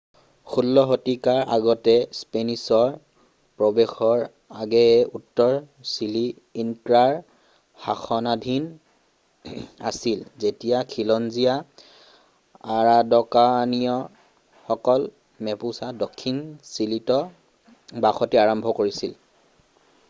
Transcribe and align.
১৬ 0.51 0.83
শতিকাৰ 0.89 1.39
আগতে 1.55 1.93
স্পেনিছৰ 2.19 2.93
প্ৰৱেশৰ 3.61 4.23
আগেয়ে 4.61 4.95
উত্তৰ 5.17 5.51
চিলি 5.89 6.23
ইনক্ৰাৰ 6.63 7.13
শাসনাধীন 7.83 8.65
আছিল 9.89 10.23
যেতিয়া 10.43 10.79
খিলঞ্জীয়া 10.93 11.57
আৰাউকানিয়ানসকলে 12.77 15.11
মেপুচা 15.49 15.91
দক্ষিণ 16.05 16.41
চিলিত 16.73 17.19
বসতি 18.07 18.41
আৰম্ভ 18.47 18.75
কৰিছিল। 18.81 19.15